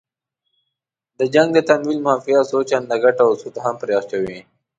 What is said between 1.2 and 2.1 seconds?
جنګ د تمویل